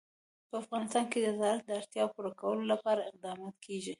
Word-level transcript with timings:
په 0.49 0.55
افغانستان 0.61 1.05
کې 1.11 1.19
د 1.21 1.27
زراعت 1.37 1.61
د 1.65 1.69
اړتیاوو 1.79 2.13
پوره 2.15 2.31
کولو 2.41 2.63
لپاره 2.73 3.07
اقدامات 3.09 3.55
کېږي. 3.65 3.89